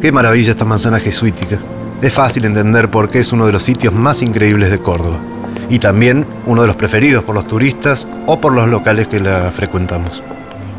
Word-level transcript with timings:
Qué 0.00 0.12
maravilla 0.12 0.52
esta 0.52 0.64
manzana 0.64 1.00
jesuítica. 1.00 1.58
Es 2.00 2.12
fácil 2.12 2.44
entender 2.44 2.90
por 2.90 3.08
qué 3.10 3.18
es 3.18 3.32
uno 3.32 3.44
de 3.46 3.52
los 3.52 3.62
sitios 3.62 3.92
más 3.92 4.22
increíbles 4.22 4.70
de 4.70 4.78
Córdoba. 4.78 5.18
Y 5.68 5.78
también 5.78 6.26
uno 6.46 6.62
de 6.62 6.68
los 6.68 6.76
preferidos 6.76 7.24
por 7.24 7.34
los 7.34 7.46
turistas 7.46 8.06
o 8.26 8.40
por 8.40 8.52
los 8.52 8.68
locales 8.68 9.08
que 9.08 9.20
la 9.20 9.52
frecuentamos. 9.54 10.22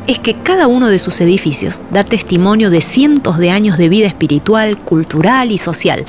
Es 0.07 0.17
que 0.19 0.35
cada 0.35 0.67
uno 0.67 0.87
de 0.87 0.97
sus 0.97 1.21
edificios 1.21 1.81
da 1.91 2.03
testimonio 2.03 2.69
de 2.69 2.81
cientos 2.81 3.37
de 3.37 3.51
años 3.51 3.77
de 3.77 3.89
vida 3.89 4.07
espiritual, 4.07 4.77
cultural 4.77 5.51
y 5.51 5.57
social, 5.57 6.05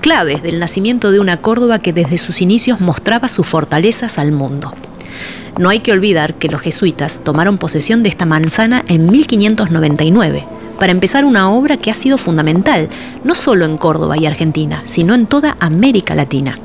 claves 0.00 0.42
del 0.42 0.58
nacimiento 0.58 1.10
de 1.12 1.20
una 1.20 1.36
Córdoba 1.36 1.80
que 1.80 1.92
desde 1.92 2.18
sus 2.18 2.40
inicios 2.40 2.80
mostraba 2.80 3.28
sus 3.28 3.46
fortalezas 3.46 4.18
al 4.18 4.32
mundo. 4.32 4.72
No 5.58 5.68
hay 5.68 5.80
que 5.80 5.92
olvidar 5.92 6.34
que 6.34 6.48
los 6.48 6.62
jesuitas 6.62 7.20
tomaron 7.22 7.58
posesión 7.58 8.02
de 8.02 8.08
esta 8.08 8.26
manzana 8.26 8.82
en 8.88 9.10
1599 9.10 10.53
para 10.78 10.92
empezar 10.92 11.24
una 11.24 11.50
obra 11.50 11.76
que 11.76 11.90
ha 11.90 11.94
sido 11.94 12.18
fundamental, 12.18 12.88
no 13.24 13.34
solo 13.34 13.64
en 13.64 13.76
Córdoba 13.76 14.16
y 14.16 14.26
Argentina, 14.26 14.82
sino 14.86 15.14
en 15.14 15.26
toda 15.26 15.56
América 15.60 16.14
Latina. 16.14 16.58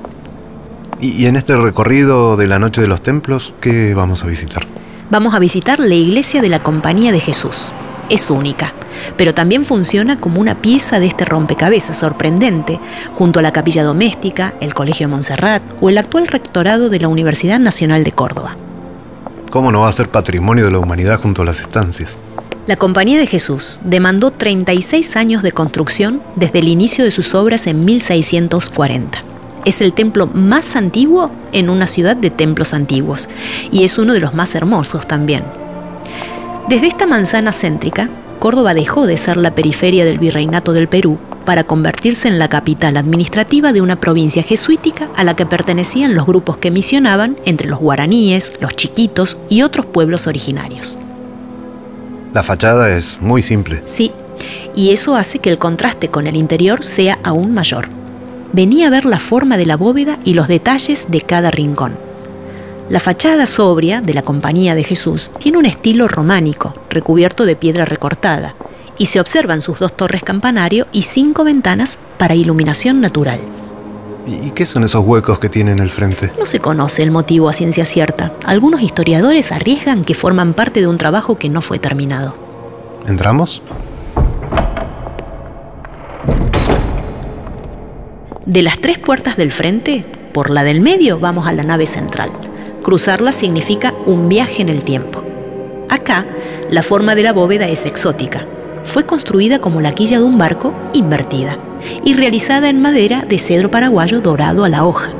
Y, 1.01 1.25
en 1.27 1.37
este 1.37 1.55
recorrido 1.55 2.35
de 2.35 2.47
la 2.47 2.59
Noche 2.59 2.81
de 2.81 2.87
los 2.87 3.01
Templos, 3.01 3.53
¿qué 3.61 3.93
vamos 3.93 4.23
a 4.23 4.27
visitar? 4.27 4.67
Vamos 5.09 5.33
a 5.33 5.39
visitar 5.39 5.79
la 5.79 5.95
iglesia 5.95 6.41
de 6.41 6.49
la 6.49 6.59
Compañía 6.61 7.11
de 7.11 7.21
Jesús. 7.21 7.73
Es 8.09 8.29
única, 8.29 8.73
pero 9.15 9.33
también 9.33 9.63
funciona 9.63 10.19
como 10.19 10.41
una 10.41 10.55
pieza 10.55 10.99
de 10.99 11.07
este 11.07 11.23
rompecabezas 11.23 11.97
sorprendente, 11.97 12.79
junto 13.13 13.39
a 13.39 13.41
la 13.41 13.51
capilla 13.51 13.83
doméstica, 13.83 14.53
el 14.59 14.73
Colegio 14.73 15.07
de 15.07 15.11
Montserrat 15.11 15.61
o 15.79 15.89
el 15.89 15.97
actual 15.97 16.27
rectorado 16.27 16.89
de 16.89 16.99
la 16.99 17.07
Universidad 17.07 17.59
Nacional 17.59 18.03
de 18.03 18.11
Córdoba. 18.11 18.57
¿Cómo 19.49 19.71
no 19.71 19.81
va 19.81 19.89
a 19.89 19.93
ser 19.93 20.09
patrimonio 20.09 20.65
de 20.65 20.71
la 20.71 20.79
humanidad 20.79 21.21
junto 21.21 21.43
a 21.43 21.45
las 21.45 21.59
estancias? 21.59 22.17
La 22.69 22.75
Compañía 22.75 23.17
de 23.17 23.25
Jesús 23.25 23.79
demandó 23.83 24.29
36 24.29 25.15
años 25.15 25.41
de 25.41 25.51
construcción 25.51 26.21
desde 26.35 26.59
el 26.59 26.67
inicio 26.67 27.03
de 27.03 27.09
sus 27.09 27.33
obras 27.33 27.65
en 27.65 27.83
1640. 27.83 29.23
Es 29.65 29.81
el 29.81 29.91
templo 29.91 30.27
más 30.27 30.75
antiguo 30.75 31.31
en 31.51 31.71
una 31.71 31.87
ciudad 31.87 32.15
de 32.15 32.29
templos 32.29 32.75
antiguos 32.75 33.27
y 33.71 33.85
es 33.85 33.97
uno 33.97 34.13
de 34.13 34.19
los 34.19 34.35
más 34.35 34.53
hermosos 34.53 35.07
también. 35.07 35.43
Desde 36.67 36.85
esta 36.85 37.07
manzana 37.07 37.53
céntrica, 37.53 38.07
Córdoba 38.37 38.75
dejó 38.75 39.07
de 39.07 39.17
ser 39.17 39.37
la 39.37 39.55
periferia 39.55 40.05
del 40.05 40.19
virreinato 40.19 40.71
del 40.71 40.87
Perú 40.87 41.17
para 41.45 41.63
convertirse 41.63 42.27
en 42.27 42.37
la 42.37 42.49
capital 42.49 42.97
administrativa 42.97 43.73
de 43.73 43.81
una 43.81 43.99
provincia 43.99 44.43
jesuítica 44.43 45.09
a 45.15 45.23
la 45.23 45.35
que 45.35 45.47
pertenecían 45.47 46.13
los 46.13 46.27
grupos 46.27 46.57
que 46.57 46.69
misionaban 46.69 47.35
entre 47.45 47.67
los 47.67 47.79
guaraníes, 47.79 48.59
los 48.61 48.73
chiquitos 48.73 49.39
y 49.49 49.63
otros 49.63 49.87
pueblos 49.87 50.27
originarios. 50.27 50.99
La 52.33 52.43
fachada 52.43 52.95
es 52.95 53.19
muy 53.21 53.41
simple. 53.41 53.81
Sí, 53.87 54.11
y 54.75 54.91
eso 54.91 55.15
hace 55.15 55.39
que 55.39 55.49
el 55.49 55.57
contraste 55.57 56.09
con 56.09 56.27
el 56.27 56.35
interior 56.35 56.83
sea 56.83 57.17
aún 57.23 57.53
mayor. 57.53 57.89
Venía 58.53 58.87
a 58.87 58.89
ver 58.91 59.05
la 59.05 59.19
forma 59.19 59.57
de 59.57 59.65
la 59.65 59.77
bóveda 59.77 60.19
y 60.23 60.33
los 60.33 60.47
detalles 60.47 61.09
de 61.09 61.21
cada 61.21 61.51
rincón. 61.51 61.97
La 62.89 62.99
fachada 62.99 63.45
sobria 63.45 64.01
de 64.01 64.13
la 64.13 64.23
Compañía 64.23 64.73
de 64.73 64.83
Jesús 64.83 65.31
tiene 65.39 65.57
un 65.57 65.65
estilo 65.65 66.07
románico, 66.07 66.73
recubierto 66.89 67.45
de 67.45 67.55
piedra 67.55 67.85
recortada, 67.85 68.55
y 68.97 69.07
se 69.07 69.19
observan 69.19 69.61
sus 69.61 69.79
dos 69.79 69.95
torres 69.95 70.23
campanario 70.23 70.87
y 70.91 71.03
cinco 71.03 71.43
ventanas 71.43 71.97
para 72.17 72.35
iluminación 72.35 73.01
natural. 73.01 73.39
¿Y 74.27 74.51
qué 74.51 74.65
son 74.65 74.83
esos 74.83 75.03
huecos 75.05 75.39
que 75.39 75.49
tiene 75.49 75.71
en 75.71 75.79
el 75.79 75.89
frente? 75.89 76.31
No 76.37 76.45
se 76.45 76.59
conoce 76.59 77.03
el 77.03 77.11
motivo 77.11 77.49
a 77.49 77.53
ciencia 77.53 77.85
cierta. 77.85 78.33
Algunos 78.45 78.81
historiadores 78.81 79.51
arriesgan 79.51 80.03
que 80.03 80.13
forman 80.13 80.53
parte 80.53 80.81
de 80.81 80.87
un 80.87 80.97
trabajo 80.97 81.37
que 81.37 81.49
no 81.49 81.61
fue 81.61 81.79
terminado. 81.79 82.35
¿Entramos? 83.07 83.61
De 88.45 88.63
las 88.63 88.79
tres 88.79 88.97
puertas 88.97 89.37
del 89.37 89.51
frente, 89.51 90.05
por 90.33 90.49
la 90.49 90.63
del 90.63 90.81
medio 90.81 91.19
vamos 91.19 91.47
a 91.47 91.53
la 91.53 91.63
nave 91.63 91.87
central. 91.87 92.31
Cruzarla 92.83 93.31
significa 93.31 93.93
un 94.05 94.29
viaje 94.29 94.61
en 94.61 94.69
el 94.69 94.83
tiempo. 94.83 95.23
Acá, 95.89 96.25
la 96.69 96.83
forma 96.83 97.15
de 97.15 97.23
la 97.23 97.33
bóveda 97.33 97.67
es 97.67 97.85
exótica, 97.85 98.45
fue 98.89 99.05
construida 99.05 99.59
como 99.59 99.81
la 99.81 99.93
quilla 99.93 100.17
de 100.17 100.23
un 100.23 100.37
barco 100.37 100.73
invertida 100.93 101.57
y 102.03 102.15
realizada 102.15 102.69
en 102.69 102.81
madera 102.81 103.23
de 103.27 103.37
cedro 103.37 103.69
paraguayo 103.71 104.19
dorado 104.19 104.65
a 104.65 104.69
la 104.69 104.83
hoja. 104.83 105.13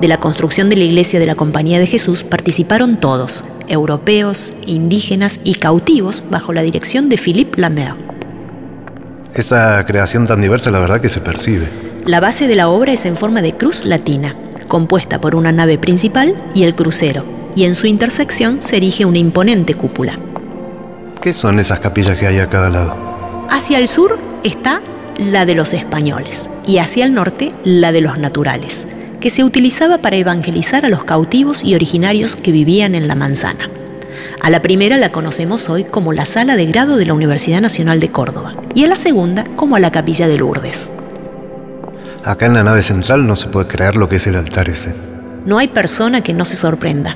De 0.00 0.06
la 0.06 0.20
construcción 0.20 0.68
de 0.68 0.76
la 0.76 0.84
iglesia 0.84 1.18
de 1.18 1.26
la 1.26 1.34
Compañía 1.34 1.78
de 1.78 1.86
Jesús 1.86 2.24
participaron 2.24 3.00
todos, 3.00 3.44
europeos, 3.68 4.52
indígenas 4.66 5.40
y 5.44 5.54
cautivos, 5.54 6.24
bajo 6.30 6.52
la 6.52 6.62
dirección 6.62 7.08
de 7.08 7.18
Philippe 7.18 7.60
Lambert. 7.60 7.96
Esa 9.34 9.84
creación 9.86 10.26
tan 10.26 10.40
diversa, 10.40 10.70
la 10.70 10.80
verdad 10.80 11.00
que 11.00 11.08
se 11.08 11.20
percibe. 11.20 11.68
La 12.04 12.20
base 12.20 12.48
de 12.48 12.56
la 12.56 12.68
obra 12.68 12.92
es 12.92 13.06
en 13.06 13.16
forma 13.16 13.42
de 13.42 13.56
cruz 13.56 13.84
latina, 13.84 14.36
compuesta 14.68 15.20
por 15.20 15.34
una 15.34 15.52
nave 15.52 15.78
principal 15.78 16.34
y 16.54 16.64
el 16.64 16.74
crucero, 16.74 17.24
y 17.56 17.64
en 17.64 17.74
su 17.74 17.86
intersección 17.86 18.62
se 18.62 18.76
erige 18.76 19.04
una 19.04 19.18
imponente 19.18 19.74
cúpula. 19.74 20.18
¿Qué 21.22 21.34
son 21.34 21.60
esas 21.60 21.80
capillas 21.80 22.16
que 22.16 22.26
hay 22.26 22.38
a 22.38 22.48
cada 22.48 22.70
lado? 22.70 22.96
Hacia 23.50 23.78
el 23.78 23.88
sur 23.88 24.18
está 24.42 24.80
la 25.18 25.44
de 25.44 25.54
los 25.54 25.74
españoles 25.74 26.48
y 26.66 26.78
hacia 26.78 27.04
el 27.04 27.12
norte 27.12 27.52
la 27.62 27.92
de 27.92 28.00
los 28.00 28.18
naturales, 28.18 28.86
que 29.20 29.28
se 29.28 29.44
utilizaba 29.44 29.98
para 29.98 30.16
evangelizar 30.16 30.86
a 30.86 30.88
los 30.88 31.04
cautivos 31.04 31.62
y 31.62 31.74
originarios 31.74 32.36
que 32.36 32.52
vivían 32.52 32.94
en 32.94 33.06
la 33.06 33.16
manzana. 33.16 33.68
A 34.40 34.48
la 34.48 34.62
primera 34.62 34.96
la 34.96 35.12
conocemos 35.12 35.68
hoy 35.68 35.84
como 35.84 36.14
la 36.14 36.24
sala 36.24 36.56
de 36.56 36.64
grado 36.64 36.96
de 36.96 37.04
la 37.04 37.12
Universidad 37.12 37.60
Nacional 37.60 38.00
de 38.00 38.08
Córdoba 38.08 38.54
y 38.74 38.84
a 38.84 38.88
la 38.88 38.96
segunda 38.96 39.44
como 39.56 39.76
a 39.76 39.80
la 39.80 39.92
capilla 39.92 40.26
de 40.26 40.38
Lourdes. 40.38 40.90
Acá 42.24 42.46
en 42.46 42.54
la 42.54 42.62
nave 42.62 42.82
central 42.82 43.26
no 43.26 43.36
se 43.36 43.48
puede 43.48 43.66
creer 43.66 43.94
lo 43.94 44.08
que 44.08 44.16
es 44.16 44.26
el 44.26 44.36
altar 44.36 44.70
ese. 44.70 44.94
No 45.44 45.58
hay 45.58 45.68
persona 45.68 46.22
que 46.22 46.32
no 46.32 46.46
se 46.46 46.56
sorprenda. 46.56 47.14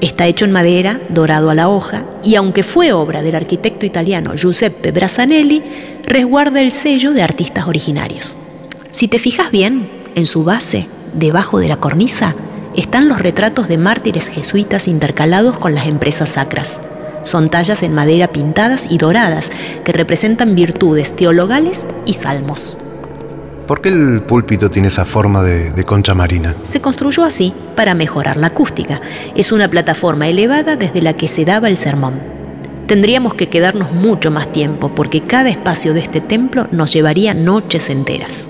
Está 0.00 0.26
hecho 0.26 0.44
en 0.44 0.52
madera, 0.52 1.00
dorado 1.08 1.48
a 1.48 1.54
la 1.54 1.68
hoja, 1.68 2.04
y 2.22 2.34
aunque 2.34 2.62
fue 2.62 2.92
obra 2.92 3.22
del 3.22 3.34
arquitecto 3.34 3.86
italiano 3.86 4.34
Giuseppe 4.34 4.92
Brasanelli, 4.92 5.62
resguarda 6.04 6.60
el 6.60 6.70
sello 6.70 7.12
de 7.12 7.22
artistas 7.22 7.66
originarios. 7.66 8.36
Si 8.92 9.08
te 9.08 9.18
fijas 9.18 9.50
bien, 9.50 9.90
en 10.14 10.26
su 10.26 10.44
base, 10.44 10.86
debajo 11.14 11.60
de 11.60 11.68
la 11.68 11.78
cornisa, 11.78 12.34
están 12.74 13.08
los 13.08 13.20
retratos 13.20 13.68
de 13.68 13.78
mártires 13.78 14.28
jesuitas 14.28 14.86
intercalados 14.86 15.58
con 15.58 15.74
las 15.74 15.86
empresas 15.86 16.30
sacras. 16.30 16.78
Son 17.24 17.48
tallas 17.48 17.82
en 17.82 17.94
madera 17.94 18.28
pintadas 18.28 18.86
y 18.90 18.98
doradas 18.98 19.50
que 19.82 19.92
representan 19.92 20.54
virtudes 20.54 21.16
teologales 21.16 21.86
y 22.04 22.14
salmos. 22.14 22.78
¿Por 23.66 23.80
qué 23.80 23.88
el 23.88 24.22
púlpito 24.22 24.70
tiene 24.70 24.88
esa 24.88 25.04
forma 25.04 25.42
de, 25.42 25.84
concha 25.84 26.14
marina? 26.14 26.54
Se 26.62 26.80
construyó 26.80 27.24
así 27.24 27.52
para 27.74 27.94
mejorar 27.94 28.36
la 28.36 28.48
acústica. 28.48 29.00
Es 29.34 29.50
una 29.50 29.66
plataforma 29.68 30.28
elevada 30.28 30.76
desde 30.76 31.02
la 31.02 31.14
que 31.14 31.26
se 31.26 31.44
daba 31.44 31.68
el 31.68 31.76
sermón. 31.76 32.14
Tendríamos 32.86 33.34
que 33.34 33.48
quedarnos 33.48 33.90
mucho 33.90 34.30
más 34.30 34.52
tiempo 34.52 34.94
porque 34.94 35.22
cada 35.22 35.50
espacio 35.50 35.94
de 35.94 36.00
este 36.00 36.20
templo 36.20 36.68
nos 36.70 36.92
llevaría 36.92 37.34
noches 37.34 37.90
enteras. 37.90 38.46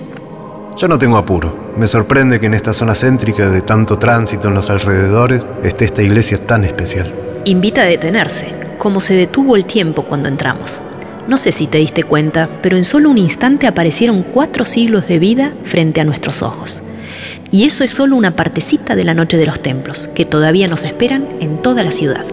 Yo 0.77 0.87
no 0.87 0.99
tengo 0.99 1.17
apuro. 1.17 1.71
Me 1.75 1.87
sorprende 1.87 2.39
que 2.39 2.45
en 2.45 2.53
esta 2.53 2.71
zona 2.71 2.93
céntrica 2.93 3.49
de 3.49 3.61
tanto 3.61 3.97
tránsito 3.97 4.49
en 4.49 4.53
los 4.53 4.69
alrededores 4.69 5.43
esté 5.63 5.85
esta 5.85 6.03
iglesia 6.03 6.45
tan 6.45 6.63
especial. 6.63 7.11
Invita 7.45 7.81
a 7.81 7.85
detenerse, 7.85 8.53
como 8.77 9.01
se 9.01 9.15
detuvo 9.15 9.55
el 9.55 9.65
tiempo 9.65 10.03
cuando 10.03 10.29
entramos. 10.29 10.83
No 11.27 11.37
sé 11.37 11.51
si 11.51 11.67
te 11.67 11.79
diste 11.79 12.03
cuenta, 12.03 12.47
pero 12.61 12.77
en 12.77 12.85
solo 12.85 13.09
un 13.09 13.17
instante 13.17 13.67
aparecieron 13.67 14.23
cuatro 14.23 14.63
siglos 14.63 15.07
de 15.07 15.19
vida 15.19 15.53
frente 15.63 15.99
a 15.99 16.05
nuestros 16.05 16.41
ojos. 16.41 16.83
Y 17.51 17.65
eso 17.65 17.83
es 17.83 17.91
solo 17.91 18.15
una 18.15 18.35
partecita 18.35 18.95
de 18.95 19.03
la 19.03 19.13
noche 19.13 19.37
de 19.37 19.45
los 19.45 19.61
templos, 19.61 20.07
que 20.07 20.25
todavía 20.25 20.67
nos 20.67 20.83
esperan 20.85 21.27
en 21.41 21.61
toda 21.61 21.83
la 21.83 21.91
ciudad. 21.91 22.25